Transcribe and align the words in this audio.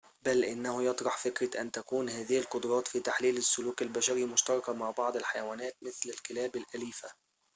بل 0.25 0.43
إنه 0.45 0.83
يطرح 0.83 1.17
فكرة 1.17 1.61
أن 1.61 1.71
تكون 1.71 2.09
هذه 2.09 2.39
القدرات 2.39 2.87
في 2.87 2.99
تحليل 2.99 3.37
السلوك 3.37 3.81
البشري 3.81 4.25
مشتركة 4.25 4.73
مع 4.73 4.91
بعض 4.91 5.15
الحيوانات 5.15 5.75
مثل 5.81 6.09
الكلاب 6.09 6.55
الأليفة 6.55 7.09